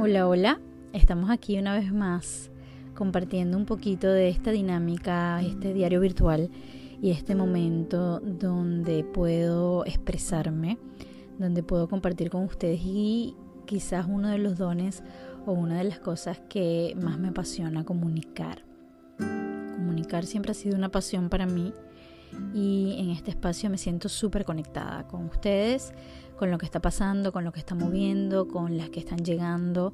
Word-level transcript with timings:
Hola, 0.00 0.28
hola, 0.28 0.60
estamos 0.92 1.28
aquí 1.28 1.58
una 1.58 1.74
vez 1.74 1.92
más 1.92 2.52
compartiendo 2.94 3.56
un 3.56 3.66
poquito 3.66 4.06
de 4.06 4.28
esta 4.28 4.52
dinámica, 4.52 5.42
este 5.42 5.74
diario 5.74 5.98
virtual 5.98 6.50
y 7.02 7.10
este 7.10 7.34
momento 7.34 8.20
donde 8.20 9.02
puedo 9.02 9.84
expresarme, 9.86 10.78
donde 11.40 11.64
puedo 11.64 11.88
compartir 11.88 12.30
con 12.30 12.44
ustedes 12.44 12.78
y 12.80 13.34
quizás 13.66 14.06
uno 14.08 14.28
de 14.28 14.38
los 14.38 14.56
dones 14.56 15.02
o 15.46 15.52
una 15.52 15.78
de 15.78 15.84
las 15.84 15.98
cosas 15.98 16.40
que 16.48 16.94
más 17.02 17.18
me 17.18 17.30
apasiona 17.30 17.84
comunicar. 17.84 18.62
Comunicar 19.18 20.26
siempre 20.26 20.52
ha 20.52 20.54
sido 20.54 20.76
una 20.76 20.90
pasión 20.90 21.28
para 21.28 21.46
mí 21.46 21.74
y 22.54 22.96
en 22.98 23.10
este 23.10 23.30
espacio 23.30 23.70
me 23.70 23.78
siento 23.78 24.08
súper 24.08 24.44
conectada 24.44 25.06
con 25.06 25.26
ustedes, 25.26 25.92
con 26.38 26.50
lo 26.50 26.58
que 26.58 26.66
está 26.66 26.80
pasando, 26.80 27.32
con 27.32 27.44
lo 27.44 27.52
que 27.52 27.58
está 27.58 27.74
moviendo, 27.74 28.46
con 28.48 28.78
las 28.78 28.90
que 28.90 29.00
están 29.00 29.24
llegando 29.24 29.92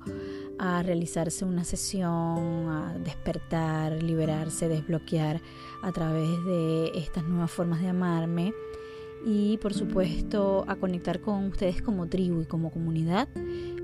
a 0.58 0.82
realizarse 0.82 1.44
una 1.44 1.64
sesión, 1.64 2.68
a 2.68 2.96
despertar, 3.02 4.02
liberarse, 4.02 4.68
desbloquear 4.68 5.40
a 5.82 5.92
través 5.92 6.44
de 6.44 6.92
estas 6.94 7.24
nuevas 7.24 7.50
formas 7.50 7.80
de 7.80 7.88
amarme 7.88 8.52
y 9.24 9.56
por 9.58 9.72
supuesto 9.72 10.64
a 10.68 10.76
conectar 10.76 11.20
con 11.20 11.46
ustedes 11.46 11.80
como 11.80 12.08
tribu 12.08 12.42
y 12.42 12.46
como 12.46 12.70
comunidad 12.70 13.28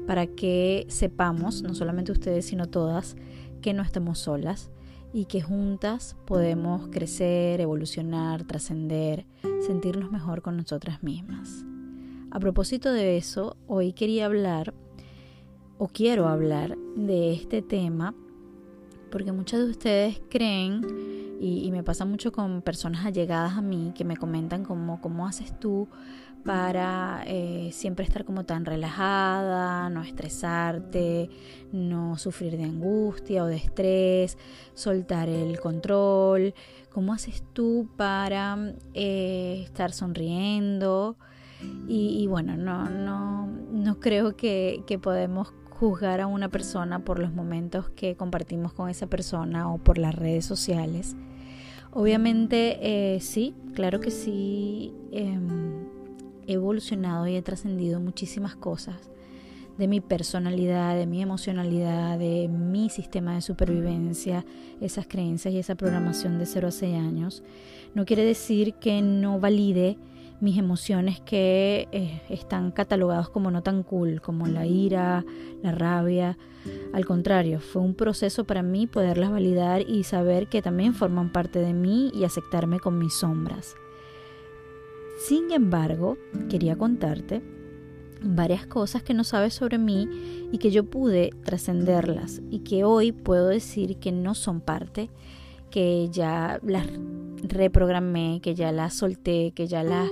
para 0.07 0.27
que 0.27 0.87
sepamos, 0.89 1.63
no 1.63 1.75
solamente 1.75 2.13
ustedes 2.13 2.45
sino 2.45 2.69
todas, 2.69 3.17
que 3.63 3.73
no 3.73 3.83
estamos 3.83 4.19
solas 4.19 4.71
y 5.13 5.25
que 5.25 5.41
juntas 5.41 6.17
podemos 6.27 6.89
crecer, 6.89 7.61
evolucionar, 7.61 8.45
trascender, 8.45 9.27
sentirnos 9.67 10.11
mejor 10.11 10.43
con 10.43 10.57
nosotras 10.57 11.03
mismas. 11.03 11.65
A 12.31 12.39
propósito 12.39 12.93
de 12.93 13.17
eso, 13.17 13.57
hoy 13.67 13.93
quería 13.93 14.27
hablar 14.27 14.73
o 15.79 15.89
quiero 15.89 16.29
hablar 16.29 16.77
de 16.97 17.33
este 17.33 17.63
tema 17.63 18.15
porque 19.11 19.33
muchas 19.33 19.61
de 19.61 19.71
ustedes 19.71 20.23
creen 20.31 20.83
y, 21.41 21.71
me 21.73 21.83
pasa 21.83 22.05
mucho 22.05 22.33
con 22.33 22.61
personas 22.61 23.07
allegadas 23.07 23.55
a 23.55 23.63
mí 23.63 23.93
que 23.95 24.05
me 24.05 24.17
comentan 24.17 24.63
cómo, 24.63 25.01
cómo 25.01 25.27
haces 25.27 25.59
tú 25.59 25.89
para 26.45 27.23
eh, 27.27 27.71
siempre 27.73 28.05
estar 28.05 28.25
como 28.25 28.45
tan 28.45 28.65
relajada, 28.65 29.89
no 29.91 30.03
estresarte, 30.03 31.31
no 31.73 32.17
sufrir 32.17 32.57
de 32.57 32.65
angustia 32.65 33.45
o 33.45 33.47
de 33.47 33.57
estrés, 33.57 34.39
soltar 34.75 35.29
el 35.29 35.61
control. 35.61 36.55
¿Cómo 36.91 37.13
haces 37.13 37.43
tú 37.53 37.89
para 37.97 38.75
eh, 38.95 39.61
estar 39.65 39.93
sonriendo? 39.93 41.17
Y, 41.87 42.27
bueno, 42.27 42.57
no, 42.57 42.89
no, 42.89 43.47
no 43.47 44.01
creo 44.01 44.35
que, 44.35 44.83
que 44.87 44.99
podemos 44.99 45.53
juzgar 45.69 46.21
a 46.21 46.27
una 46.27 46.49
persona 46.49 47.05
por 47.05 47.19
los 47.19 47.33
momentos 47.33 47.91
que 47.91 48.17
compartimos 48.17 48.73
con 48.73 48.89
esa 48.89 49.07
persona 49.09 49.71
o 49.71 49.79
por 49.79 49.99
las 49.99 50.15
redes 50.15 50.47
sociales. 50.47 51.17
Obviamente 51.93 52.79
eh, 52.83 53.21
sí, 53.21 53.55
claro 53.75 53.99
que 54.01 54.11
sí, 54.11 54.95
em, 55.11 55.80
evolucionado 56.53 57.27
y 57.27 57.37
he 57.37 57.43
trascendido 57.43 58.01
muchísimas 58.01 58.57
cosas 58.57 59.11
de 59.81 59.89
mi 59.89 60.01
personalidad, 60.01 60.95
de 60.95 61.07
mi 61.07 61.23
emocionalidad, 61.23 62.19
de 62.19 62.49
mi 62.49 62.91
sistema 62.91 63.35
de 63.35 63.41
supervivencia, 63.41 64.45
esas 64.81 65.07
creencias 65.07 65.55
y 65.55 65.59
esa 65.59 65.75
programación 65.75 66.39
de 66.39 66.45
0 66.45 66.69
a 66.69 66.71
6 66.71 66.97
años. 66.97 67.43
No 67.95 68.05
quiere 68.05 68.23
decir 68.23 68.75
que 68.75 69.01
no 69.01 69.41
valide 69.41 69.97
mis 70.41 70.59
emociones 70.59 71.21
que 71.21 71.89
eh, 71.93 72.23
están 72.29 72.73
catalogadas 72.73 73.31
como 73.31 73.51
no 73.51 73.63
tan 73.63 73.83
cool, 73.83 74.21
como 74.21 74.47
la 74.47 74.67
ira, 74.67 75.25
la 75.63 75.73
rabia. 75.73 76.37
Al 76.93 77.07
contrario, 77.07 77.61
fue 77.61 77.81
un 77.81 77.95
proceso 77.95 78.45
para 78.45 78.63
mí 78.63 78.87
poderlas 78.87 79.31
validar 79.31 79.83
y 79.89 80.05
saber 80.05 80.49
que 80.49 80.63
también 80.63 80.95
forman 80.95 81.33
parte 81.33 81.59
de 81.59 81.73
mí 81.73 82.11
y 82.15 82.25
aceptarme 82.25 82.81
con 82.81 82.99
mis 82.99 83.15
sombras. 83.15 83.77
Sin 85.21 85.51
embargo, 85.53 86.17
quería 86.49 86.77
contarte 86.77 87.43
varias 88.23 88.67
cosas 88.67 89.03
que 89.03 89.13
no 89.13 89.23
sabes 89.23 89.53
sobre 89.53 89.77
mí 89.77 90.09
y 90.51 90.57
que 90.57 90.71
yo 90.71 90.85
pude 90.85 91.31
trascenderlas 91.45 92.41
y 92.51 92.61
que 92.61 92.85
hoy 92.85 93.13
puedo 93.13 93.49
decir 93.49 93.99
que 93.99 94.13
no 94.13 94.35
son 94.35 94.63
parte, 94.63 95.11
que 95.71 96.09
ya 96.11 96.59
las 96.63 96.87
reprogramé, 97.43 98.41
que 98.43 98.55
ya 98.55 98.73
las 98.73 98.95
solté, 98.95 99.53
que 99.53 99.67
ya 99.67 99.83
las 99.83 100.11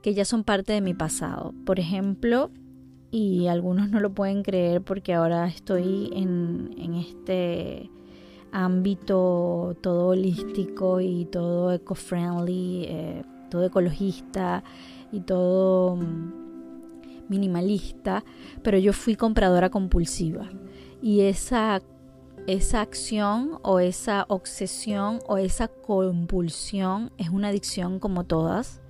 que 0.00 0.14
ya 0.14 0.24
son 0.24 0.44
parte 0.44 0.72
de 0.72 0.80
mi 0.80 0.94
pasado. 0.94 1.52
Por 1.66 1.78
ejemplo, 1.78 2.50
y 3.10 3.48
algunos 3.48 3.90
no 3.90 4.00
lo 4.00 4.14
pueden 4.14 4.42
creer 4.42 4.80
porque 4.80 5.12
ahora 5.12 5.46
estoy 5.46 6.10
en, 6.14 6.94
este 6.94 7.90
ámbito 8.50 9.76
todo 9.82 10.08
holístico 10.08 11.02
y 11.02 11.26
todo 11.26 11.72
eco-friendly, 11.74 12.86
eh, 12.88 13.22
todo 13.52 13.66
ecologista 13.66 14.64
y 15.12 15.20
todo 15.20 15.96
mm, 15.96 17.28
minimalista, 17.28 18.24
pero 18.62 18.78
yo 18.78 18.94
fui 18.94 19.14
compradora 19.14 19.68
compulsiva 19.68 20.48
y 21.02 21.20
esa 21.20 21.82
esa 22.48 22.80
acción 22.80 23.58
o 23.62 23.78
esa 23.78 24.24
obsesión 24.28 25.20
o 25.28 25.36
esa 25.36 25.68
compulsión 25.68 27.12
es 27.16 27.28
una 27.28 27.48
adicción 27.48 28.00
como 28.00 28.24
todas 28.24 28.80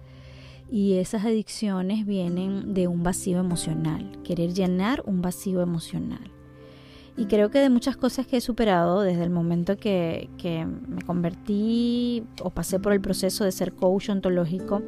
y 0.71 0.95
esas 0.95 1.27
adicciones 1.27 2.06
vienen 2.06 2.72
de 2.72 2.89
un 2.89 3.03
vacío 3.03 3.41
emocional, 3.41 4.22
querer 4.25 4.55
llenar 4.55 5.03
un 5.05 5.21
vacío 5.21 5.61
emocional. 5.61 6.31
Y 7.17 7.27
creo 7.27 7.50
que 7.50 7.59
de 7.59 7.69
muchas 7.69 7.97
cosas 7.97 8.27
que 8.27 8.39
he 8.39 8.41
superado 8.41 9.03
desde 9.03 9.23
el 9.23 9.31
momento 9.31 9.77
que, 9.77 10.28
me 10.89 11.03
convertí 11.03 12.25
o 12.43 12.50
pasé 12.50 12.81
por 12.81 12.93
el 12.93 13.00
proceso 13.00 13.45
de 13.45 13.53
ser 13.53 13.75
coach 13.75 14.09
ontológico, 14.09 14.83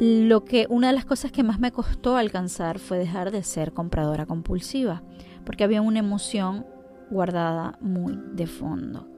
lo 0.00 0.44
que 0.44 0.66
una 0.70 0.88
de 0.88 0.94
las 0.94 1.04
cosas 1.04 1.30
que 1.30 1.42
más 1.42 1.60
me 1.60 1.72
costó 1.72 2.16
alcanzar 2.16 2.78
fue 2.78 2.98
dejar 2.98 3.30
de 3.32 3.42
ser 3.42 3.72
compradora 3.72 4.26
compulsiva, 4.26 5.02
porque 5.44 5.64
había 5.64 5.82
una 5.82 5.98
emoción 5.98 6.64
guardada 7.10 7.76
muy 7.80 8.18
de 8.32 8.46
fondo. 8.46 9.08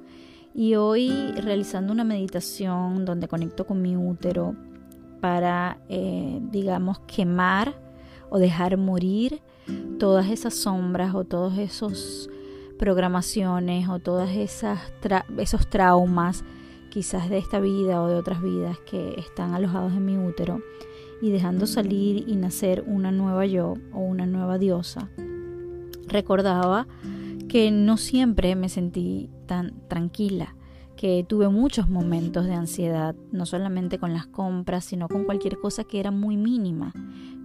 Y 0.53 0.75
hoy 0.75 1.33
realizando 1.37 1.93
una 1.93 2.03
meditación 2.03 3.05
donde 3.05 3.29
conecto 3.29 3.67
con 3.67 3.81
mi 3.81 3.97
útero 3.97 4.57
para, 5.21 5.79
eh, 5.89 6.41
digamos, 6.51 6.99
quemar 7.01 7.75
o 8.31 8.39
dejar 8.39 8.77
morir 8.77 9.41
todas 9.99 10.29
esas 10.31 10.55
sombras 10.55 11.15
o 11.15 11.25
todas 11.25 11.59
esas 11.59 12.29
programaciones 12.79 13.89
o 13.89 13.99
todas 13.99 14.31
esas 14.31 14.81
esos 15.39 15.69
traumas 15.69 16.45
quizás 16.91 17.29
de 17.31 17.39
esta 17.39 17.61
vida 17.61 18.03
o 18.03 18.09
de 18.09 18.17
otras 18.17 18.43
vidas 18.43 18.79
que 18.91 19.15
están 19.19 19.55
alojados 19.55 19.93
en 19.93 20.05
mi 20.05 20.19
útero 20.19 20.61
y 21.23 21.31
dejando 21.31 21.67
salir 21.67 22.25
y 22.29 22.37
nacer 22.37 22.85
una 22.87 23.13
nueva 23.13 23.47
yo 23.47 23.75
o 23.93 24.01
una 24.01 24.27
nueva 24.27 24.59
diosa. 24.59 25.09
Recordaba 26.09 26.87
que 27.49 27.71
no 27.71 27.97
siempre 27.97 28.55
me 28.57 28.69
sentí 28.69 29.29
tan 29.47 29.75
tranquila, 29.89 30.55
que 30.97 31.25
tuve 31.27 31.49
muchos 31.49 31.89
momentos 31.89 32.47
de 32.47 32.55
ansiedad, 32.55 33.15
no 33.33 33.47
solamente 33.47 33.99
con 33.99 34.13
las 34.13 34.27
compras, 34.27 34.85
sino 34.85 35.09
con 35.09 35.25
cualquier 35.25 35.59
cosa 35.59 35.85
que 35.85 36.01
era 36.01 36.11
muy 36.11 36.37
mínima, 36.37 36.93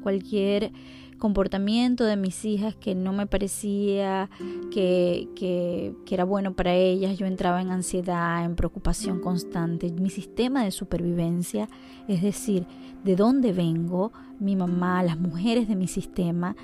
cualquier 0.05 0.71
comportamiento 1.17 2.03
de 2.03 2.15
mis 2.15 2.45
hijas 2.45 2.75
que 2.75 2.93
no 2.93 3.11
me 3.11 3.25
parecía 3.25 4.29
que, 4.71 5.27
que, 5.35 5.95
era 6.13 6.25
bueno 6.25 6.53
para 6.53 6.75
ellas, 6.75 7.17
yo 7.17 7.25
entraba 7.25 7.59
en 7.59 7.71
ansiedad, 7.71 8.45
en 8.45 8.55
preocupación 8.55 9.19
constante. 9.19 9.91
Mi 9.91 10.11
sistema 10.11 10.63
de 10.63 10.69
supervivencia, 10.69 11.67
es 12.07 12.21
decir, 12.21 12.67
de 13.03 13.15
dónde 13.15 13.51
vengo, 13.51 14.11
mi 14.39 14.55
mamá, 14.55 15.01
las 15.01 15.17
mujeres 15.17 15.67
de 15.67 15.75
mi 15.75 15.87
sistema, 15.87 16.55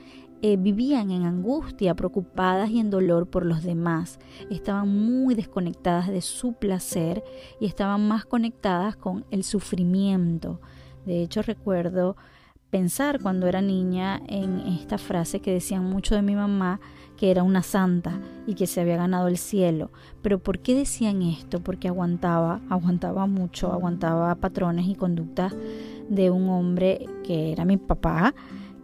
eh, 0.43 0.55
vivían 0.55 1.09
en 1.09 1.23
angustia, 1.23 1.95
preocupadas 1.95 2.69
y 2.69 2.79
en 2.79 2.91
dolor 2.91 3.27
por 3.27 3.43
los 3.43 3.63
demás. 3.63 4.19
Estaban 4.51 4.87
muy 4.87 5.33
desconectadas 5.33 6.09
de 6.09 6.21
su 6.21 6.53
placer 6.53 7.23
y 7.59 7.65
estaban 7.65 8.07
más 8.07 8.25
conectadas 8.25 8.95
con 8.95 9.25
el 9.31 9.43
sufrimiento. 9.43 10.61
De 11.07 11.23
hecho, 11.23 11.41
recuerdo 11.41 12.15
pensar 12.71 13.19
cuando 13.19 13.47
era 13.47 13.61
niña 13.61 14.21
en 14.27 14.61
esta 14.61 14.97
frase 14.97 15.41
que 15.41 15.51
decían 15.51 15.83
mucho 15.83 16.15
de 16.15 16.21
mi 16.21 16.35
mamá, 16.35 16.79
que 17.17 17.29
era 17.29 17.43
una 17.43 17.61
santa 17.61 18.19
y 18.47 18.55
que 18.55 18.65
se 18.65 18.81
había 18.81 18.95
ganado 18.97 19.27
el 19.27 19.37
cielo. 19.37 19.91
Pero 20.21 20.39
¿por 20.39 20.59
qué 20.59 20.73
decían 20.73 21.21
esto? 21.21 21.59
Porque 21.59 21.89
aguantaba, 21.89 22.61
aguantaba 22.69 23.27
mucho, 23.27 23.71
aguantaba 23.71 24.33
patrones 24.35 24.87
y 24.87 24.95
conductas 24.95 25.53
de 26.09 26.31
un 26.31 26.49
hombre 26.49 27.05
que 27.23 27.51
era 27.51 27.65
mi 27.65 27.77
papá, 27.77 28.33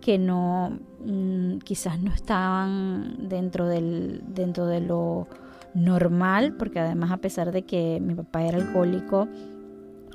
que 0.02 0.18
no 0.18 0.78
mm, 1.06 1.60
quizás 1.60 2.00
no 2.02 2.14
estaban 2.14 3.30
dentro 3.30 3.68
del 3.68 4.22
dentro 4.28 4.68
de 4.68 4.82
lo 4.82 5.28
normal 5.74 6.54
porque 6.58 6.80
además 6.80 7.12
a 7.12 7.18
pesar 7.18 7.52
de 7.52 7.64
que 7.64 8.00
mi 8.02 8.16
papá 8.16 8.44
era 8.44 8.58
alcohólico 8.58 9.28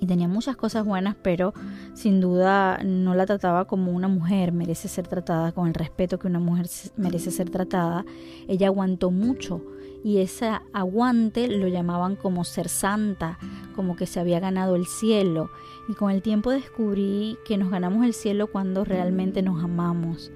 y 0.02 0.06
tenía 0.06 0.26
muchas 0.26 0.56
cosas 0.56 0.84
buenas, 0.84 1.14
pero 1.22 1.54
sin 1.94 2.20
duda 2.20 2.80
no 2.84 3.14
la 3.14 3.24
trataba 3.24 3.66
como 3.66 3.92
una 3.92 4.08
mujer 4.08 4.50
merece 4.50 4.88
ser 4.88 5.06
tratada, 5.06 5.52
con 5.52 5.68
el 5.68 5.74
respeto 5.74 6.18
que 6.18 6.26
una 6.26 6.40
mujer 6.40 6.66
merece 6.96 7.30
ser 7.30 7.50
tratada. 7.50 8.04
Ella 8.48 8.66
aguantó 8.66 9.12
mucho 9.12 9.62
y 10.02 10.18
ese 10.18 10.50
aguante 10.72 11.46
lo 11.46 11.68
llamaban 11.68 12.16
como 12.16 12.42
ser 12.42 12.68
santa, 12.68 13.38
como 13.76 13.94
que 13.94 14.06
se 14.06 14.18
había 14.18 14.40
ganado 14.40 14.74
el 14.74 14.86
cielo. 14.86 15.50
Y 15.88 15.94
con 15.94 16.10
el 16.10 16.20
tiempo 16.20 16.50
descubrí 16.50 17.38
que 17.46 17.56
nos 17.56 17.70
ganamos 17.70 18.04
el 18.04 18.12
cielo 18.12 18.48
cuando 18.48 18.84
realmente 18.84 19.40
nos 19.40 19.62
amamos 19.62 20.32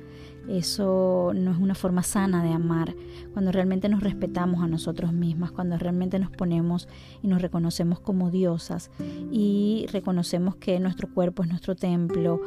eso 0.48 1.32
no 1.34 1.50
es 1.50 1.58
una 1.58 1.74
forma 1.74 2.02
sana 2.02 2.42
de 2.42 2.52
amar, 2.52 2.94
cuando 3.32 3.52
realmente 3.52 3.88
nos 3.88 4.02
respetamos 4.02 4.62
a 4.62 4.68
nosotros 4.68 5.12
mismas, 5.12 5.50
cuando 5.50 5.76
realmente 5.78 6.18
nos 6.18 6.30
ponemos 6.30 6.88
y 7.22 7.28
nos 7.28 7.42
reconocemos 7.42 8.00
como 8.00 8.30
diosas 8.30 8.90
y 9.30 9.86
reconocemos 9.92 10.56
que 10.56 10.78
nuestro 10.80 11.12
cuerpo 11.12 11.42
es 11.42 11.48
nuestro 11.48 11.74
templo, 11.74 12.40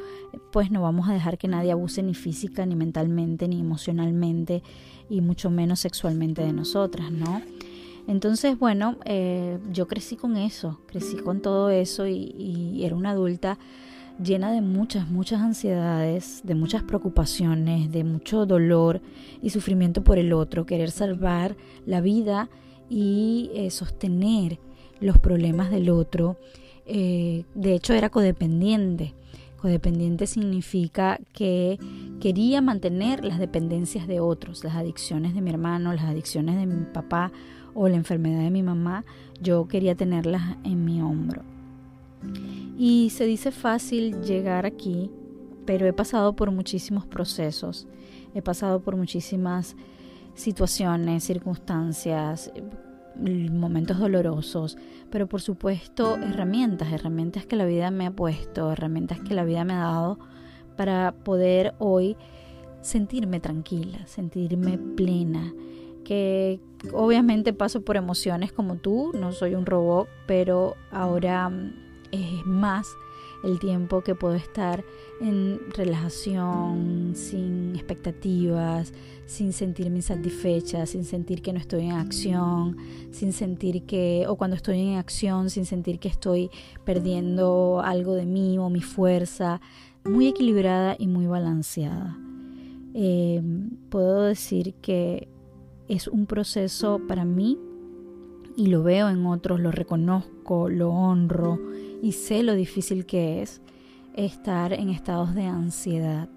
pues 0.51 0.71
no 0.71 0.81
vamos 0.81 1.09
a 1.09 1.13
dejar 1.13 1.37
que 1.37 1.47
nadie 1.47 1.71
abuse 1.71 2.01
ni 2.03 2.13
física, 2.13 2.65
ni 2.65 2.75
mentalmente, 2.75 3.47
ni 3.47 3.59
emocionalmente 3.59 4.63
y 5.09 5.21
mucho 5.21 5.49
menos 5.49 5.79
sexualmente 5.79 6.41
de 6.41 6.53
nosotras, 6.53 7.11
¿no? 7.11 7.41
Entonces, 8.07 8.57
bueno, 8.57 8.97
eh, 9.05 9.59
yo 9.71 9.87
crecí 9.87 10.15
con 10.15 10.35
eso, 10.35 10.79
crecí 10.87 11.17
con 11.17 11.41
todo 11.41 11.69
eso 11.69 12.07
y, 12.07 12.33
y 12.37 12.83
era 12.83 12.95
una 12.95 13.11
adulta 13.11 13.59
llena 14.21 14.51
de 14.51 14.61
muchas, 14.61 15.09
muchas 15.09 15.41
ansiedades, 15.41 16.41
de 16.43 16.55
muchas 16.55 16.83
preocupaciones, 16.83 17.91
de 17.91 18.03
mucho 18.03 18.45
dolor 18.45 19.01
y 19.41 19.49
sufrimiento 19.49 20.03
por 20.03 20.17
el 20.17 20.33
otro, 20.33 20.65
querer 20.65 20.91
salvar 20.91 21.55
la 21.85 22.01
vida 22.01 22.49
y 22.89 23.51
eh, 23.53 23.69
sostener 23.71 24.59
los 24.99 25.17
problemas 25.17 25.71
del 25.71 25.89
otro. 25.89 26.37
Eh, 26.85 27.45
de 27.55 27.73
hecho, 27.73 27.93
era 27.93 28.09
codependiente. 28.09 29.13
Codependiente 29.61 30.25
significa 30.25 31.19
que 31.33 31.77
quería 32.21 32.61
mantener 32.61 33.25
las 33.25 33.39
dependencias 33.39 34.07
de 34.07 34.19
otros, 34.19 34.63
las 34.63 34.75
adicciones 34.75 35.33
de 35.35 35.41
mi 35.41 35.49
hermano, 35.49 35.93
las 35.93 36.05
adicciones 36.05 36.55
de 36.55 36.65
mi 36.65 36.85
papá 36.85 37.31
o 37.73 37.87
la 37.89 37.95
enfermedad 37.95 38.41
de 38.41 38.51
mi 38.51 38.63
mamá. 38.63 39.03
Yo 39.41 39.67
quería 39.67 39.95
tenerlas 39.95 40.57
en 40.63 40.85
mi 40.85 41.01
hombro. 41.01 41.43
Y 42.81 43.09
se 43.09 43.25
dice 43.25 43.51
fácil 43.51 44.21
llegar 44.21 44.65
aquí, 44.65 45.11
pero 45.65 45.85
he 45.85 45.91
pasado 45.91 46.33
por 46.33 46.49
muchísimos 46.49 47.05
procesos, 47.05 47.89
he 48.33 48.41
pasado 48.41 48.79
por 48.79 48.95
muchísimas 48.95 49.75
situaciones, 50.33 51.25
circunstancias, 51.25 52.53
momentos 53.17 53.99
dolorosos, 53.99 54.77
pero 55.09 55.27
por 55.27 55.41
supuesto 55.41 56.15
herramientas, 56.15 56.93
herramientas 56.93 57.45
que 57.45 57.57
la 57.57 57.65
vida 57.65 57.91
me 57.91 58.05
ha 58.05 58.11
puesto, 58.11 58.71
herramientas 58.71 59.19
que 59.19 59.33
la 59.33 59.43
vida 59.43 59.65
me 59.65 59.73
ha 59.73 59.79
dado 59.79 60.17
para 60.77 61.11
poder 61.11 61.75
hoy 61.79 62.15
sentirme 62.79 63.41
tranquila, 63.41 64.07
sentirme 64.07 64.77
plena, 64.77 65.53
que 66.05 66.61
obviamente 66.93 67.51
paso 67.51 67.81
por 67.81 67.97
emociones 67.97 68.53
como 68.53 68.77
tú, 68.77 69.11
no 69.13 69.33
soy 69.33 69.55
un 69.55 69.65
robot, 69.65 70.07
pero 70.27 70.77
ahora 70.91 71.51
es 72.11 72.45
más 72.45 72.87
el 73.43 73.59
tiempo 73.59 74.01
que 74.01 74.15
puedo 74.15 74.35
estar 74.35 74.83
en 75.21 75.59
relajación, 75.73 77.13
sin 77.15 77.75
expectativas, 77.75 78.93
sin 79.25 79.53
sentirme 79.53 79.97
insatisfecha, 79.97 80.85
sin 80.85 81.05
sentir 81.05 81.41
que 81.41 81.53
no 81.53 81.59
estoy 81.59 81.85
en 81.85 81.91
acción, 81.93 82.77
sin 83.11 83.33
sentir 83.33 83.83
que, 83.83 84.25
o 84.27 84.35
cuando 84.35 84.55
estoy 84.55 84.79
en 84.79 84.97
acción, 84.97 85.49
sin 85.49 85.65
sentir 85.65 85.99
que 85.99 86.07
estoy 86.09 86.49
perdiendo 86.83 87.81
algo 87.83 88.15
de 88.15 88.25
mí 88.25 88.57
o 88.57 88.69
mi 88.69 88.81
fuerza, 88.81 89.61
muy 90.03 90.27
equilibrada 90.27 90.95
y 90.97 91.07
muy 91.07 91.27
balanceada. 91.27 92.17
Eh, 92.93 93.41
puedo 93.89 94.23
decir 94.23 94.73
que 94.81 95.27
es 95.87 96.07
un 96.07 96.25
proceso 96.25 96.99
para 97.07 97.23
mí 97.23 97.57
y 98.59 98.67
lo 98.67 98.83
veo 98.83 99.07
en 99.07 99.25
otros, 99.25 99.61
lo 99.61 99.71
reconozco, 99.71 100.67
lo 100.67 100.89
honro 100.89 101.57
y 102.01 102.11
sé 102.11 102.43
lo 102.43 102.55
difícil 102.55 103.05
que 103.05 103.41
es 103.41 103.61
estar 104.15 104.73
en 104.73 104.89
estados 104.89 105.33
de 105.33 105.45
ansiedad. 105.45 106.27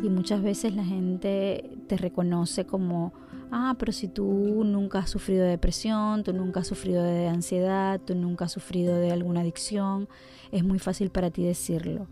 Y 0.00 0.08
muchas 0.10 0.42
veces 0.42 0.76
la 0.76 0.84
gente 0.84 1.76
te 1.88 1.96
reconoce 1.96 2.66
como, 2.66 3.12
ah, 3.50 3.74
pero 3.80 3.90
si 3.90 4.06
tú 4.06 4.62
nunca 4.64 5.00
has 5.00 5.10
sufrido 5.10 5.42
de 5.42 5.50
depresión, 5.50 6.22
tú 6.22 6.32
nunca 6.32 6.60
has 6.60 6.68
sufrido 6.68 7.02
de 7.02 7.26
ansiedad, 7.26 8.00
tú 8.00 8.14
nunca 8.14 8.44
has 8.44 8.52
sufrido 8.52 8.94
de 8.94 9.10
alguna 9.10 9.40
adicción, 9.40 10.08
es 10.52 10.62
muy 10.62 10.78
fácil 10.78 11.10
para 11.10 11.32
ti 11.32 11.42
decirlo. 11.42 12.06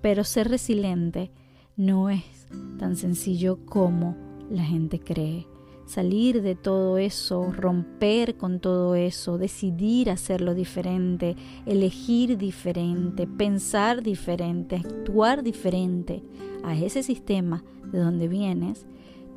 Pero 0.00 0.24
ser 0.24 0.48
resiliente 0.48 1.30
no 1.76 2.08
es 2.08 2.24
tan 2.78 2.96
sencillo 2.96 3.58
como 3.66 4.16
la 4.50 4.64
gente 4.64 4.98
cree 4.98 5.46
salir 5.88 6.42
de 6.42 6.54
todo 6.54 6.98
eso, 6.98 7.50
romper 7.50 8.36
con 8.36 8.60
todo 8.60 8.94
eso, 8.94 9.38
decidir 9.38 10.10
hacerlo 10.10 10.54
diferente, 10.54 11.34
elegir 11.66 12.36
diferente, 12.36 13.26
pensar 13.26 14.02
diferente, 14.02 14.76
actuar 14.76 15.42
diferente 15.42 16.22
a 16.62 16.76
ese 16.76 17.02
sistema 17.02 17.64
de 17.90 17.98
donde 18.00 18.28
vienes, 18.28 18.86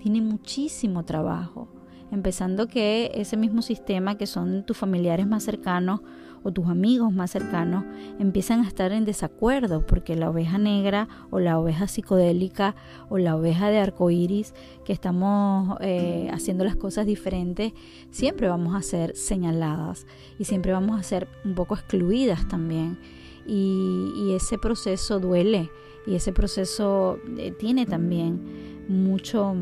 tiene 0.01 0.21
muchísimo 0.21 1.05
trabajo. 1.05 1.69
Empezando 2.11 2.67
que 2.67 3.11
ese 3.15 3.37
mismo 3.37 3.61
sistema 3.61 4.17
que 4.17 4.27
son 4.27 4.65
tus 4.65 4.77
familiares 4.77 5.25
más 5.25 5.43
cercanos 5.43 6.01
o 6.43 6.51
tus 6.51 6.67
amigos 6.67 7.13
más 7.13 7.31
cercanos 7.31 7.83
empiezan 8.19 8.61
a 8.61 8.67
estar 8.67 8.91
en 8.91 9.05
desacuerdo 9.05 9.85
porque 9.85 10.15
la 10.15 10.29
oveja 10.29 10.57
negra 10.57 11.07
o 11.29 11.39
la 11.39 11.59
oveja 11.59 11.87
psicodélica 11.87 12.75
o 13.09 13.17
la 13.17 13.35
oveja 13.35 13.69
de 13.69 13.79
arcoíris 13.79 14.53
que 14.85 14.93
estamos 14.93 15.77
eh, 15.81 16.29
haciendo 16.33 16.63
las 16.63 16.75
cosas 16.75 17.05
diferentes 17.05 17.73
siempre 18.09 18.47
vamos 18.47 18.75
a 18.75 18.81
ser 18.81 19.15
señaladas 19.15 20.05
y 20.39 20.45
siempre 20.45 20.71
vamos 20.71 20.99
a 20.99 21.03
ser 21.03 21.27
un 21.45 21.55
poco 21.55 21.75
excluidas 21.75 22.47
también. 22.47 22.97
Y, 23.45 24.33
ese 24.35 24.57
proceso 24.57 25.19
duele 25.19 25.69
y 26.07 26.15
ese 26.15 26.31
proceso 26.31 27.19
eh, 27.37 27.51
tiene 27.51 27.85
también 27.85 28.85
mucho 28.87 29.53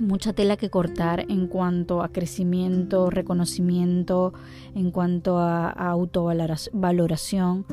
mucha 0.00 0.32
tela 0.32 0.56
que 0.56 0.70
cortar 0.70 1.26
en 1.28 1.46
cuanto 1.46 2.02
a 2.02 2.08
crecimiento, 2.08 3.10
reconocimiento, 3.10 4.32
en 4.74 4.90
cuanto 4.90 5.38
a, 5.38 5.70
autovaloración. 5.70 7.64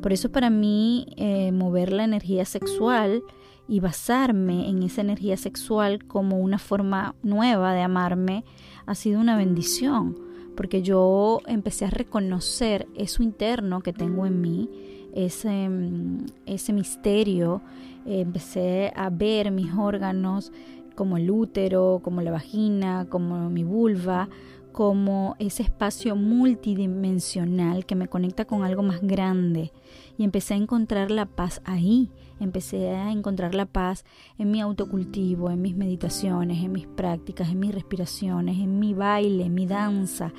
Por 0.00 0.12
eso 0.12 0.30
para 0.30 0.50
mí 0.50 1.06
eh, 1.16 1.52
mover 1.52 1.92
la 1.92 2.04
energía 2.04 2.44
sexual 2.44 3.22
y 3.68 3.80
basarme 3.80 4.68
en 4.68 4.82
esa 4.82 5.00
energía 5.00 5.36
sexual 5.36 6.04
como 6.04 6.38
una 6.38 6.58
forma 6.58 7.14
nueva 7.22 7.72
de 7.72 7.82
amarme 7.82 8.44
ha 8.86 8.94
sido 8.94 9.20
una 9.20 9.36
bendición, 9.36 10.18
porque 10.56 10.82
yo 10.82 11.40
empecé 11.46 11.84
a 11.86 11.90
reconocer 11.90 12.88
eso 12.96 13.22
interno 13.22 13.80
que 13.80 13.92
tengo 13.92 14.26
en 14.26 14.40
mí, 14.40 14.68
ese, 15.14 15.68
mm, 15.68 16.26
ese 16.46 16.72
misterio, 16.72 17.62
empecé 18.04 18.92
a 18.96 19.10
ver 19.10 19.50
mis 19.50 19.72
órganos, 19.74 20.52
como 20.94 21.16
el 21.16 21.30
útero, 21.30 22.00
como 22.02 22.22
la 22.22 22.30
vagina, 22.30 23.06
como 23.08 23.50
mi 23.50 23.64
vulva, 23.64 24.28
como 24.72 25.36
ese 25.38 25.62
espacio 25.62 26.16
multidimensional 26.16 27.84
que 27.84 27.94
me 27.94 28.08
conecta 28.08 28.46
con 28.46 28.64
algo 28.64 28.82
más 28.82 29.00
grande. 29.02 29.72
Y 30.18 30.24
empecé 30.24 30.54
a 30.54 30.56
encontrar 30.56 31.10
la 31.10 31.26
paz 31.26 31.60
ahí, 31.64 32.10
empecé 32.40 32.90
a 32.90 33.12
encontrar 33.12 33.54
la 33.54 33.66
paz 33.66 34.04
en 34.38 34.50
mi 34.50 34.60
autocultivo, 34.60 35.50
en 35.50 35.62
mis 35.62 35.76
meditaciones, 35.76 36.64
en 36.64 36.72
mis 36.72 36.86
prácticas, 36.86 37.50
en 37.50 37.60
mis 37.60 37.74
respiraciones, 37.74 38.58
en 38.58 38.78
mi 38.78 38.94
baile, 38.94 39.44
en 39.44 39.54
mi 39.54 39.66
danza, 39.66 40.32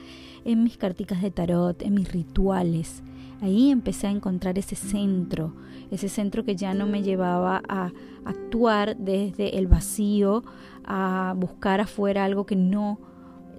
en 0.45 0.63
mis 0.63 0.77
carticas 0.77 1.22
de 1.22 1.31
tarot, 1.31 1.81
en 1.81 1.93
mis 1.93 2.12
rituales. 2.12 3.03
Ahí 3.43 3.71
empecé 3.71 4.07
a 4.07 4.12
encontrar 4.12 4.57
ese 4.57 4.77
centro, 4.77 5.53
ese 5.91 6.07
centro 6.07 6.45
que 6.45 6.55
ya 6.55 6.73
no 6.73 6.88
me 6.88 7.03
llevaba 7.03 7.62
a 7.67 7.91
actuar 8.23 8.95
desde 8.95 9.57
el 9.57 9.67
vacío, 9.67 10.45
a 10.85 11.33
buscar 11.35 11.81
afuera 11.81 12.23
algo 12.23 12.45
que 12.45 12.55
no 12.55 13.00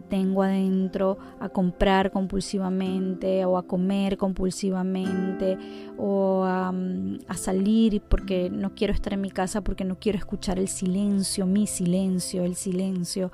tengo 0.08 0.42
adentro, 0.42 1.18
a 1.40 1.48
comprar 1.48 2.10
compulsivamente 2.10 3.44
o 3.44 3.56
a 3.56 3.62
comer 3.64 4.16
compulsivamente 4.16 5.58
o 5.98 6.44
a, 6.44 6.72
mm, 6.72 7.18
salir 7.34 8.00
porque 8.02 8.50
no 8.50 8.74
quiero 8.74 8.92
estar 8.92 9.12
en 9.12 9.20
mi 9.20 9.30
casa 9.30 9.62
porque 9.62 9.84
no 9.84 9.98
quiero 9.98 10.18
escuchar 10.18 10.58
el 10.58 10.68
silencio, 10.68 11.46
mi 11.46 11.66
silencio, 11.66 12.44
el 12.44 12.54
silencio 12.54 13.30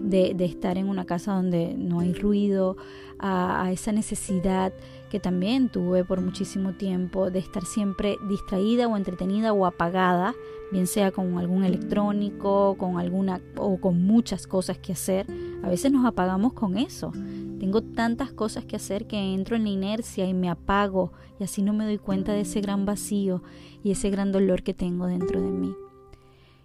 de, 0.00 0.36
estar 0.44 0.76
en 0.78 0.88
una 0.88 1.04
casa 1.04 1.34
donde 1.34 1.74
no 1.74 2.00
hay 2.00 2.12
ruido, 2.12 2.76
a 3.20 3.72
esa 3.72 3.90
necesidad 3.90 4.72
que 5.10 5.20
también 5.20 5.68
tuve 5.68 6.04
por 6.04 6.20
muchísimo 6.20 6.74
tiempo 6.74 7.30
de 7.30 7.38
estar 7.38 7.64
siempre 7.64 8.16
distraída 8.28 8.86
o 8.86 8.96
entretenida 8.96 9.52
o 9.52 9.66
apagada 9.66 10.34
bien 10.70 10.86
sea 10.86 11.10
con 11.10 11.38
algún 11.38 11.64
electrónico, 11.64 12.76
con 12.78 12.98
alguna 12.98 13.40
o 13.56 13.78
con 13.80 14.02
muchas 14.02 14.46
cosas 14.46 14.78
que 14.78 14.92
hacer, 14.92 15.26
a 15.62 15.68
veces 15.68 15.92
nos 15.92 16.04
apagamos 16.04 16.52
con 16.52 16.76
eso. 16.78 17.12
Tengo 17.58 17.82
tantas 17.82 18.32
cosas 18.32 18.64
que 18.64 18.76
hacer 18.76 19.06
que 19.06 19.16
entro 19.16 19.56
en 19.56 19.64
la 19.64 19.70
inercia 19.70 20.26
y 20.26 20.34
me 20.34 20.48
apago 20.48 21.12
y 21.40 21.44
así 21.44 21.62
no 21.62 21.72
me 21.72 21.84
doy 21.84 21.98
cuenta 21.98 22.32
de 22.32 22.42
ese 22.42 22.60
gran 22.60 22.86
vacío 22.86 23.42
y 23.82 23.90
ese 23.90 24.10
gran 24.10 24.30
dolor 24.30 24.62
que 24.62 24.74
tengo 24.74 25.06
dentro 25.06 25.40
de 25.40 25.50
mí. 25.50 25.74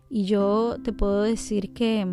Y 0.09 0.25
yo 0.25 0.77
te 0.83 0.93
puedo 0.93 1.23
decir 1.23 1.73
que, 1.73 2.05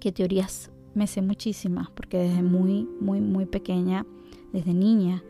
que 0.00 0.10
teorías 0.10 0.70
me 0.94 1.06
sé 1.06 1.22
muchísimas 1.22 1.90
porque 1.90 2.18
desde 2.18 2.42
muy, 2.42 2.88
muy, 3.00 3.20
muy 3.20 3.46
pequeña, 3.46 4.06
desde 4.52 4.74
niña, 4.74 5.22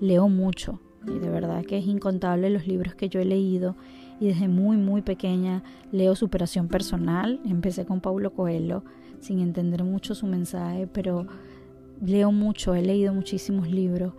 leo 0.00 0.28
mucho 0.28 0.80
y 1.06 1.18
de 1.18 1.30
verdad 1.30 1.64
que 1.64 1.78
es 1.78 1.86
incontable 1.86 2.50
los 2.50 2.66
libros 2.66 2.94
que 2.94 3.08
yo 3.08 3.20
he 3.20 3.24
leído 3.24 3.76
y 4.20 4.28
desde 4.28 4.48
muy 4.48 4.76
muy 4.76 5.02
pequeña 5.02 5.62
leo 5.92 6.14
superación 6.14 6.68
personal. 6.68 7.40
Empecé 7.44 7.84
con 7.84 8.00
Paulo 8.00 8.32
Coelho 8.32 8.84
sin 9.20 9.40
entender 9.40 9.84
mucho 9.84 10.14
su 10.14 10.26
mensaje, 10.26 10.86
pero 10.86 11.26
leo 12.04 12.32
mucho, 12.32 12.74
he 12.74 12.82
leído 12.82 13.12
muchísimos 13.14 13.68
libros 13.68 14.12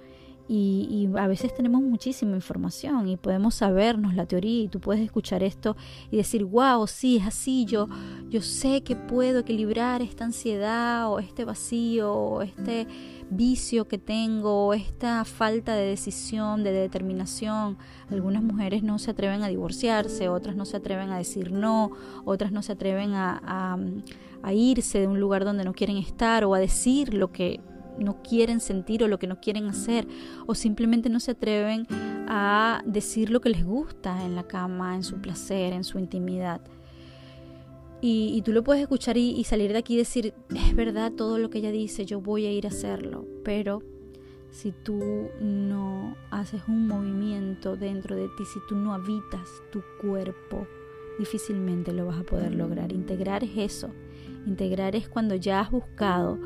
y, 0.47 1.09
y, 1.13 1.17
a 1.17 1.27
veces 1.27 1.53
tenemos 1.53 1.81
muchísima 1.81 2.35
información 2.35 3.07
y 3.07 3.17
podemos 3.17 3.55
sabernos 3.55 4.15
la 4.15 4.25
teoría 4.25 4.63
y 4.63 4.67
tú 4.67 4.79
puedes 4.79 5.03
escuchar 5.03 5.43
esto 5.43 5.75
y 6.09 6.17
decir, 6.17 6.45
wow, 6.45 6.87
sí, 6.87 7.17
es 7.17 7.25
así, 7.27 7.65
yo, 7.65 7.87
yo 8.29 8.41
sé 8.41 8.81
que 8.81 8.95
puedo 8.95 9.39
equilibrar 9.39 10.01
esta 10.01 10.25
ansiedad 10.25 11.11
o 11.11 11.19
este 11.19 11.45
vacío 11.45 12.13
o 12.13 12.41
este 12.41 12.87
vicio 13.29 13.87
que 13.87 13.97
tengo, 13.97 14.73
esta 14.73 15.25
falta 15.25 15.75
de 15.75 15.85
decisión, 15.85 16.63
de 16.63 16.71
determinación. 16.71 17.77
Algunas 18.09 18.41
mujeres 18.43 18.83
no 18.83 18.99
se 18.99 19.11
atreven 19.11 19.43
a 19.43 19.49
divorciarse, 19.49 20.29
otras 20.29 20.55
no 20.55 20.65
se 20.65 20.77
atreven 20.77 21.09
a 21.09 21.17
decir 21.17 21.51
no, 21.51 21.91
otras 22.25 22.51
no 22.51 22.61
se 22.61 22.71
atreven 22.71 23.13
a, 23.13 23.77
a 24.43 24.53
irse 24.53 24.99
de 24.99 25.07
un 25.07 25.19
lugar 25.19 25.43
donde 25.43 25.65
no 25.65 25.73
quieren 25.73 25.97
estar 25.97 26.45
o 26.45 26.53
a 26.53 26.59
decir 26.59 27.13
lo 27.13 27.31
que 27.31 27.59
no 27.99 28.21
quieren 28.21 28.59
sentir 28.59 29.03
o 29.03 29.07
lo 29.07 29.19
que 29.19 29.27
no 29.27 29.39
quieren 29.39 29.67
hacer 29.67 30.07
o 30.45 30.55
simplemente 30.55 31.09
no 31.09 31.19
se 31.19 31.31
atreven 31.31 31.87
a 32.27 32.81
decir 32.85 33.29
lo 33.29 33.41
que 33.41 33.49
les 33.49 33.65
gusta 33.65 34.25
en 34.25 34.35
la 34.35 34.43
cama, 34.43 34.95
en 34.95 35.03
su 35.03 35.21
placer, 35.21 35.73
en 35.73 35.83
su 35.83 35.99
intimidad. 35.99 36.61
Y, 37.99 38.41
tú 38.43 38.51
lo 38.51 38.63
puedes 38.63 38.83
escuchar 38.83 39.17
y, 39.17 39.43
salir 39.43 39.71
de 39.71 39.79
aquí 39.79 39.95
y 39.95 39.97
decir, 39.97 40.33
es 40.55 40.75
verdad 40.75 41.11
todo 41.11 41.39
lo 41.39 41.49
que 41.49 41.57
ella 41.59 41.71
dice, 41.71 42.05
yo 42.05 42.21
voy 42.21 42.45
a 42.45 42.51
ir 42.51 42.65
a 42.65 42.69
hacerlo. 42.69 43.25
Pero 43.43 43.81
si 44.51 44.71
tú 44.71 45.29
no 45.41 46.15
haces 46.29 46.61
un 46.67 46.87
movimiento 46.87 47.75
dentro 47.75 48.15
de 48.15 48.27
ti, 48.37 48.45
si 48.45 48.59
tú 48.69 48.75
no 48.75 48.93
habitas 48.93 49.49
tu 49.71 49.81
cuerpo, 49.99 50.67
difícilmente 51.17 51.91
lo 51.91 52.05
vas 52.05 52.19
a 52.19 52.23
poder 52.23 52.53
lograr. 52.53 52.91
Integrar 52.91 53.43
es 53.43 53.57
eso. 53.57 53.89
Integrar 54.45 54.95
es 54.95 55.09
cuando 55.09 55.33
ya 55.33 55.61
has 55.61 55.71
buscado 55.71 56.37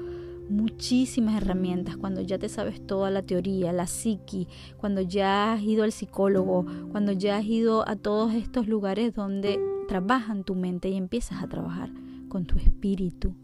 muchísimas 0.50 1.42
herramientas, 1.42 1.98
cuando 1.98 2.22
ya 2.22 2.38
te 2.38 2.50
sabes 2.50 2.86
toda 2.86 3.10
la 3.10 3.22
teoría, 3.22 3.72
la 3.72 3.88
psiqui, 3.88 4.48
cuando 4.78 5.02
ya 5.02 5.54
has 5.54 5.62
ido 5.62 5.84
al 5.84 5.92
psicólogo, 5.92 6.66
cuando 6.92 7.12
ya 7.12 7.38
has 7.38 7.46
ido 7.46 7.88
a 7.88 7.96
todos 7.96 8.34
estos 8.34 8.68
lugares 8.68 9.14
donde 9.14 9.60
trabajan 9.88 10.44
tu 10.44 10.56
mente 10.56 10.90
y 10.90 10.98
empiezas 10.98 11.44
a 11.44 11.48
trabajar 11.48 11.92
con 12.30 12.46
tu 12.46 12.58
espíritu, 12.58 13.36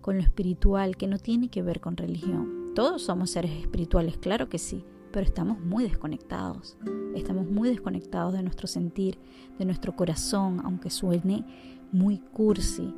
con 0.00 0.16
lo 0.16 0.22
espiritual, 0.22 0.96
que 0.96 1.06
no 1.06 1.18
tiene 1.18 1.48
que 1.48 1.62
ver 1.62 1.80
con 1.80 1.96
religión. 1.96 2.72
Todos 2.74 3.02
somos 3.02 3.30
seres 3.30 3.52
espirituales, 3.52 4.16
claro 4.16 4.48
que 4.48 4.58
sí, 4.58 4.84
pero 5.12 5.26
estamos 5.26 5.60
muy 5.60 5.84
desconectados. 5.84 6.78
Estamos 7.14 7.46
muy 7.46 7.68
desconectados 7.68 8.32
de 8.32 8.42
nuestro 8.42 8.66
sentir, 8.66 9.18
de 9.58 9.66
nuestro 9.66 9.94
corazón, 9.94 10.60
aunque 10.64 10.88
suene 10.88 11.44
muy 11.92 12.18
cursi. 12.18 12.94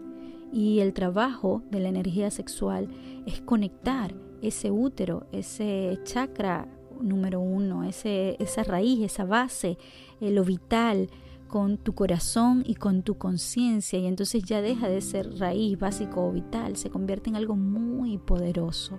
Y 0.54 0.78
el 0.78 0.92
trabajo 0.92 1.64
de 1.72 1.80
la 1.80 1.88
energía 1.88 2.30
sexual 2.30 2.88
es 3.26 3.40
conectar 3.40 4.14
ese 4.40 4.70
útero, 4.70 5.26
ese 5.32 5.98
chakra 6.04 6.68
número 7.00 7.40
uno, 7.40 7.82
ese, 7.82 8.36
esa 8.38 8.62
raíz, 8.62 9.00
esa 9.02 9.24
base, 9.24 9.78
eh, 10.20 10.30
lo 10.30 10.44
vital, 10.44 11.10
con 11.48 11.76
tu 11.76 11.94
corazón 11.94 12.62
y 12.66 12.74
con 12.74 13.02
tu 13.02 13.16
conciencia 13.16 13.98
y 13.98 14.06
entonces 14.06 14.42
ya 14.42 14.60
deja 14.60 14.88
de 14.88 15.00
ser 15.00 15.38
raíz 15.38 15.78
básico 15.78 16.26
o 16.26 16.32
vital, 16.32 16.76
se 16.76 16.90
convierte 16.90 17.30
en 17.30 17.36
algo 17.36 17.54
muy 17.54 18.18
poderoso 18.18 18.98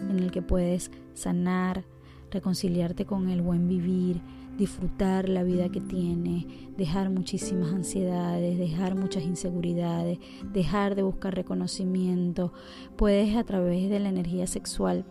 en 0.00 0.18
el 0.18 0.30
que 0.30 0.42
puedes 0.42 0.90
sanar, 1.14 1.84
reconciliarte 2.30 3.06
con 3.06 3.30
el 3.30 3.40
buen 3.40 3.66
vivir, 3.68 4.20
disfrutar 4.56 5.28
la 5.28 5.42
vida 5.42 5.68
que 5.68 5.80
tienes, 5.80 6.46
dejar 6.76 7.10
muchísimas 7.10 7.72
ansiedades, 7.72 8.58
dejar 8.58 8.94
muchas 8.94 9.24
inseguridades, 9.24 10.18
dejar 10.52 10.94
de 10.94 11.02
buscar 11.02 11.34
reconocimiento. 11.34 12.52
Puedes 12.96 13.36
a 13.36 13.44
través 13.44 13.90
de 13.90 14.00
la 14.00 14.08
energía 14.08 14.46
sexual 14.46 15.04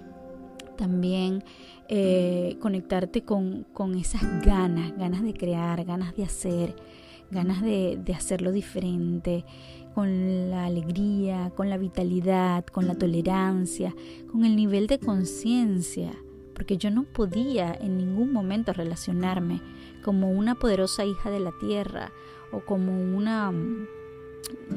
también 0.75 1.43
eh, 1.87 2.57
conectarte 2.59 3.23
con, 3.23 3.65
esas 3.97 4.45
ganas, 4.45 4.95
ganas 4.97 5.23
de 5.23 5.33
crear, 5.33 5.85
ganas 5.85 6.15
de 6.15 6.23
hacer, 6.23 6.75
ganas 7.31 7.61
de, 7.61 7.99
de 8.03 8.13
hacerlo 8.13 8.51
diferente, 8.51 9.45
con 9.93 10.49
la 10.49 10.65
alegría, 10.65 11.51
con 11.55 11.69
la 11.69 11.77
vitalidad, 11.77 12.65
con 12.65 12.85
la 12.85 12.95
tolerancia, 12.95 13.95
con 14.29 14.43
el 14.43 14.55
nivel 14.57 14.87
de 14.87 14.99
conciencia, 14.99 16.11
porque 16.55 16.77
yo 16.77 16.89
no 16.89 17.03
podía 17.03 17.73
en 17.73 17.97
ningún 17.97 18.31
momento 18.31 18.73
relacionarme 18.73 19.61
como 20.03 20.31
una 20.31 20.55
poderosa 20.55 21.05
hija 21.05 21.29
de 21.29 21.39
la 21.39 21.51
tierra 21.59 22.11
o 22.51 22.61
como 22.61 22.93
una 22.93 23.51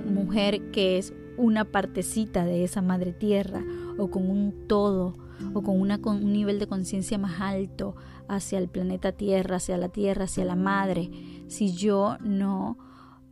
mujer 0.06 0.70
que 0.70 0.98
es 0.98 1.14
una 1.36 1.64
partecita 1.64 2.44
de 2.44 2.64
esa 2.64 2.82
madre 2.82 3.12
tierra 3.12 3.62
o 3.96 4.10
con 4.10 4.28
un 4.28 4.66
todo 4.66 5.14
o 5.54 5.62
con, 5.62 5.80
una, 5.80 6.00
con 6.00 6.16
un 6.16 6.32
nivel 6.32 6.58
de 6.58 6.66
conciencia 6.66 7.16
más 7.16 7.40
alto 7.40 7.94
hacia 8.28 8.58
el 8.58 8.68
planeta 8.68 9.12
Tierra, 9.12 9.56
hacia 9.56 9.76
la 9.76 9.88
Tierra, 9.88 10.24
hacia 10.24 10.44
la 10.44 10.56
Madre, 10.56 11.10
si 11.46 11.72
yo 11.72 12.16
no 12.20 12.76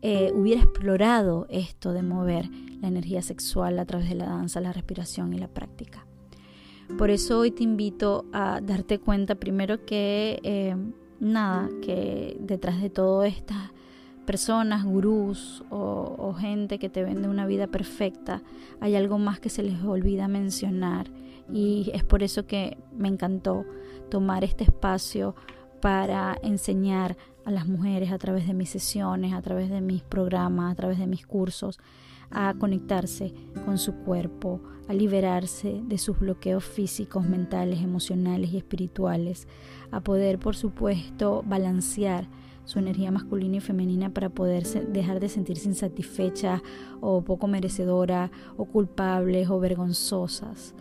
eh, 0.02 0.32
hubiera 0.32 0.62
explorado 0.62 1.46
esto 1.50 1.92
de 1.92 2.02
mover 2.02 2.48
la 2.80 2.88
energía 2.88 3.22
sexual 3.22 3.78
a 3.78 3.86
través 3.86 4.08
de 4.08 4.14
la 4.14 4.26
danza, 4.26 4.60
la 4.60 4.72
respiración 4.72 5.32
y 5.32 5.38
la 5.38 5.48
práctica. 5.48 6.06
Por 6.98 7.10
eso 7.10 7.40
hoy 7.40 7.50
te 7.50 7.62
invito 7.62 8.24
a 8.32 8.60
darte 8.62 8.98
cuenta 8.98 9.34
primero 9.34 9.84
que 9.84 10.40
eh, 10.42 10.76
nada, 11.20 11.68
que 11.82 12.36
detrás 12.40 12.80
de 12.80 12.90
todo 12.90 13.24
estas 13.24 13.72
personas, 14.24 14.84
gurús 14.84 15.62
o, 15.70 16.16
o, 16.18 16.34
gente 16.34 16.78
que 16.78 16.88
te 16.88 17.04
vende 17.04 17.28
una 17.28 17.46
vida 17.46 17.66
perfecta, 17.66 18.42
hay 18.80 18.96
algo 18.96 19.18
más 19.18 19.38
que 19.40 19.50
se 19.50 19.62
les 19.62 19.82
olvida 19.84 20.26
mencionar. 20.26 21.10
Y 21.52 21.90
es 21.94 22.02
por 22.02 22.22
eso 22.22 22.46
que 22.46 22.76
me 22.96 23.08
encantó 23.08 23.64
tomar 24.10 24.42
este 24.42 24.64
espacio 24.64 25.36
para 25.80 26.36
enseñar 26.42 27.16
a 27.44 27.50
las 27.50 27.68
mujeres 27.68 28.10
a 28.10 28.18
través 28.18 28.46
de 28.46 28.54
mis 28.54 28.70
sesiones, 28.70 29.32
a 29.32 29.42
través 29.42 29.70
de 29.70 29.80
mis 29.80 30.02
programas, 30.02 30.72
a 30.72 30.74
través 30.74 30.98
de 30.98 31.06
mis 31.06 31.26
cursos, 31.26 31.78
a 32.30 32.54
conectarse 32.54 33.32
con 33.64 33.78
su 33.78 33.94
cuerpo, 33.94 34.60
a 34.88 34.94
liberarse 34.94 35.80
de 35.84 35.98
sus 35.98 36.18
bloqueos 36.18 36.64
físicos, 36.64 37.26
mentales, 37.26 37.80
emocionales 37.82 38.52
y 38.52 38.58
espirituales, 38.58 39.48
a 39.90 40.00
poder, 40.00 40.38
por 40.38 40.56
supuesto, 40.56 41.42
balancear 41.46 42.28
su 42.64 42.80
energía 42.80 43.10
masculina 43.10 43.56
y 43.56 43.60
femenina 43.60 44.10
para 44.10 44.28
poder 44.28 44.64
dejar 44.64 45.20
de 45.20 45.28
sentirse 45.28 45.68
insatisfechas 45.68 46.60
o 47.00 47.22
poco 47.22 47.46
merecedoras 47.46 48.30
o 48.56 48.64
culpables 48.64 49.48
o 49.48 49.60
vergonzosas 49.60 50.74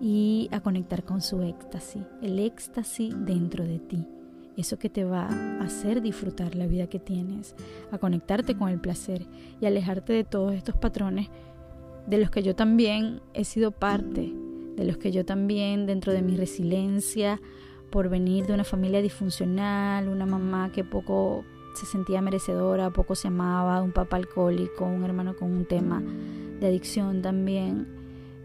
y 0.00 0.48
a 0.52 0.60
conectar 0.60 1.04
con 1.04 1.20
su 1.20 1.42
éxtasis, 1.42 2.02
el 2.22 2.38
éxtasis 2.38 3.14
dentro 3.18 3.64
de 3.64 3.78
ti, 3.78 4.06
eso 4.56 4.78
que 4.78 4.88
te 4.88 5.04
va 5.04 5.26
a 5.26 5.62
hacer 5.62 6.00
disfrutar 6.02 6.54
la 6.54 6.66
vida 6.66 6.86
que 6.86 6.98
tienes, 6.98 7.54
a 7.90 7.98
conectarte 7.98 8.56
con 8.56 8.68
el 8.68 8.80
placer 8.80 9.26
y 9.60 9.66
alejarte 9.66 10.12
de 10.12 10.24
todos 10.24 10.54
estos 10.54 10.76
patrones 10.76 11.28
de 12.06 12.18
los 12.18 12.30
que 12.30 12.42
yo 12.42 12.54
también 12.54 13.20
he 13.34 13.44
sido 13.44 13.70
parte, 13.70 14.32
de 14.76 14.84
los 14.84 14.96
que 14.98 15.12
yo 15.12 15.24
también 15.24 15.86
dentro 15.86 16.12
de 16.12 16.22
mi 16.22 16.36
resiliencia 16.36 17.40
por 17.90 18.08
venir 18.08 18.46
de 18.46 18.54
una 18.54 18.64
familia 18.64 19.02
disfuncional, 19.02 20.08
una 20.08 20.26
mamá 20.26 20.70
que 20.72 20.84
poco 20.84 21.44
se 21.74 21.86
sentía 21.86 22.20
merecedora, 22.20 22.90
poco 22.90 23.14
se 23.14 23.28
amaba, 23.28 23.82
un 23.82 23.92
papá 23.92 24.16
alcohólico, 24.16 24.84
un 24.84 25.04
hermano 25.04 25.36
con 25.36 25.50
un 25.50 25.64
tema 25.64 26.02
de 26.60 26.66
adicción 26.66 27.22
también, 27.22 27.86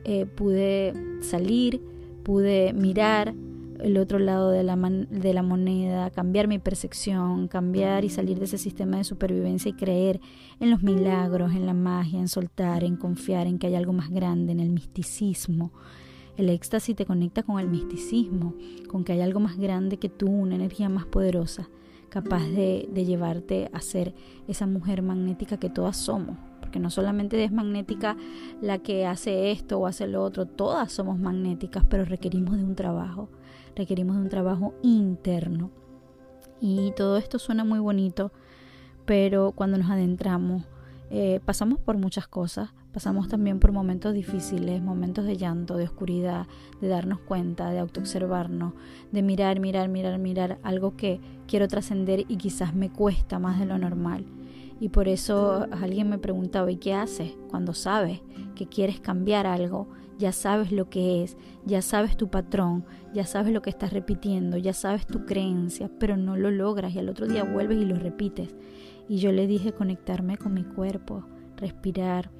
eh, 0.03 0.25
pude 0.25 0.93
salir, 1.21 1.81
pude 2.23 2.73
mirar 2.73 3.33
el 3.81 3.97
otro 3.97 4.19
lado 4.19 4.51
de 4.51 4.63
la, 4.63 4.75
de 4.75 5.33
la 5.33 5.43
moneda, 5.43 6.09
cambiar 6.09 6.47
mi 6.47 6.59
percepción, 6.59 7.47
cambiar 7.47 8.05
y 8.05 8.09
salir 8.09 8.39
de 8.39 8.45
ese 8.45 8.57
sistema 8.57 8.97
de 8.97 9.03
supervivencia 9.03 9.69
y 9.69 9.73
creer 9.73 10.19
en 10.59 10.71
los 10.71 10.83
milagros, 10.83 11.53
en 11.53 11.65
la 11.65 11.73
magia, 11.73 12.19
en 12.19 12.27
soltar, 12.27 12.83
en 12.83 12.95
confiar 12.95 13.47
en 13.47 13.59
que 13.59 13.67
hay 13.67 13.75
algo 13.75 13.93
más 13.93 14.09
grande, 14.09 14.51
en 14.51 14.59
el 14.59 14.69
misticismo. 14.69 15.71
El 16.37 16.49
éxtasis 16.49 16.95
te 16.95 17.05
conecta 17.05 17.43
con 17.43 17.59
el 17.59 17.67
misticismo, 17.67 18.55
con 18.89 19.03
que 19.03 19.13
hay 19.13 19.21
algo 19.21 19.39
más 19.39 19.57
grande 19.57 19.97
que 19.97 20.09
tú, 20.09 20.27
una 20.27 20.55
energía 20.55 20.89
más 20.89 21.05
poderosa, 21.05 21.69
capaz 22.09 22.45
de, 22.47 22.89
de 22.91 23.05
llevarte 23.05 23.69
a 23.73 23.81
ser 23.81 24.13
esa 24.47 24.67
mujer 24.67 25.01
magnética 25.01 25.57
que 25.57 25.69
todas 25.69 25.97
somos 25.97 26.37
porque 26.65 26.79
no 26.79 26.89
solamente 26.89 27.43
es 27.43 27.51
magnética 27.51 28.17
la 28.59 28.79
que 28.79 29.05
hace 29.05 29.51
esto 29.51 29.77
o 29.77 29.85
hace 29.85 30.07
lo 30.07 30.23
otro, 30.23 30.47
todas 30.47 30.91
somos 30.91 31.19
magnéticas, 31.19 31.85
pero 31.87 32.05
requerimos 32.05 32.57
de 32.57 32.63
un 32.63 32.73
trabajo, 32.73 33.29
requerimos 33.75 34.15
de 34.15 34.21
un 34.23 34.29
trabajo 34.29 34.73
interno. 34.81 35.71
Y 36.59 36.91
todo 36.95 37.17
esto 37.17 37.39
suena 37.39 37.63
muy 37.63 37.79
bonito, 37.79 38.31
pero 39.05 39.51
cuando 39.51 39.77
nos 39.77 39.89
adentramos, 39.89 40.63
eh, 41.11 41.39
pasamos 41.45 41.79
por 41.79 41.97
muchas 41.97 42.27
cosas, 42.27 42.69
pasamos 42.91 43.27
también 43.27 43.59
por 43.59 43.71
momentos 43.71 44.13
difíciles, 44.13 44.81
momentos 44.81 45.25
de 45.25 45.37
llanto, 45.37 45.77
de 45.77 45.83
oscuridad, 45.83 46.47
de 46.81 46.87
darnos 46.87 47.19
cuenta, 47.19 47.69
de 47.69 47.79
autoobservarnos, 47.79 48.73
de 49.11 49.21
mirar, 49.21 49.59
mirar, 49.59 49.89
mirar, 49.89 50.17
mirar 50.17 50.57
algo 50.63 50.95
que 50.95 51.19
quiero 51.47 51.67
trascender 51.67 52.25
y 52.27 52.37
quizás 52.37 52.73
me 52.73 52.89
cuesta 52.89 53.37
más 53.37 53.59
de 53.59 53.65
lo 53.65 53.77
normal. 53.77 54.25
Y 54.79 54.89
por 54.89 55.07
eso 55.07 55.67
alguien 55.71 56.09
me 56.09 56.17
preguntaba, 56.17 56.71
¿y 56.71 56.77
qué 56.77 56.93
haces 56.93 57.33
cuando 57.49 57.73
sabes 57.73 58.21
que 58.55 58.67
quieres 58.67 58.99
cambiar 58.99 59.45
algo? 59.45 59.87
Ya 60.17 60.31
sabes 60.31 60.71
lo 60.71 60.89
que 60.89 61.23
es, 61.23 61.35
ya 61.65 61.81
sabes 61.81 62.15
tu 62.15 62.29
patrón, 62.29 62.85
ya 63.13 63.25
sabes 63.25 63.53
lo 63.53 63.61
que 63.61 63.69
estás 63.69 63.91
repitiendo, 63.91 64.57
ya 64.57 64.73
sabes 64.73 65.05
tu 65.05 65.25
creencia, 65.25 65.89
pero 65.99 66.15
no 66.15 66.37
lo 66.37 66.51
logras 66.51 66.93
y 66.93 66.99
al 66.99 67.09
otro 67.09 67.27
día 67.27 67.43
vuelves 67.43 67.79
y 67.79 67.85
lo 67.85 67.95
repites. 67.95 68.55
Y 69.09 69.17
yo 69.17 69.31
le 69.31 69.45
dije 69.45 69.73
conectarme 69.73 70.37
con 70.37 70.53
mi 70.53 70.63
cuerpo, 70.63 71.25
respirar, 71.57 72.31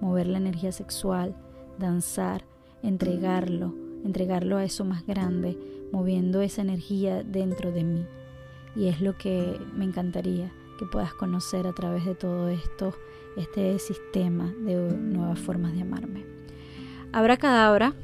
mover 0.00 0.26
la 0.26 0.38
energía 0.38 0.72
sexual, 0.72 1.36
danzar, 1.78 2.44
entregarlo, 2.82 3.74
entregarlo 4.04 4.56
a 4.56 4.64
eso 4.64 4.84
más 4.84 5.06
grande, 5.06 5.58
moviendo 5.92 6.40
esa 6.40 6.62
energía 6.62 7.22
dentro 7.22 7.72
de 7.72 7.84
mí. 7.84 8.06
Y 8.74 8.88
es 8.88 9.00
lo 9.00 9.16
que 9.16 9.60
me 9.74 9.84
encantaría 9.84 10.52
que 10.78 10.86
puedas 10.86 11.12
conocer 11.14 11.66
a 11.66 11.72
través 11.72 12.04
de 12.04 12.14
todo 12.14 12.48
esto, 12.48 12.94
este 13.36 13.78
sistema 13.78 14.52
de 14.64 14.76
nuevas 14.96 15.38
formas 15.38 15.74
de 15.74 15.82
amarme. 15.82 16.37
Habrá 17.12 17.38
cadabra, 17.38 17.94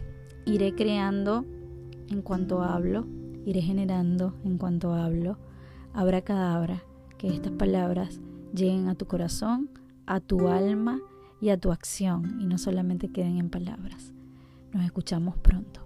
iré 0.46 0.74
creando 0.74 1.44
en 2.08 2.22
cuanto 2.22 2.62
hablo, 2.62 3.06
iré 3.44 3.60
generando 3.60 4.34
en 4.44 4.56
cuanto 4.56 4.94
hablo. 4.94 5.38
Habrá 5.92 6.22
cadabra 6.22 6.82
que 7.18 7.28
estas 7.28 7.52
palabras 7.52 8.20
lleguen 8.54 8.88
a 8.88 8.94
tu 8.94 9.06
corazón, 9.06 9.68
a 10.06 10.20
tu 10.20 10.48
alma 10.48 11.00
y 11.40 11.50
a 11.50 11.58
tu 11.58 11.70
acción 11.70 12.40
y 12.40 12.46
no 12.46 12.56
solamente 12.56 13.08
queden 13.08 13.36
en 13.36 13.50
palabras. 13.50 14.12
Nos 14.72 14.84
escuchamos 14.84 15.36
pronto. 15.36 15.83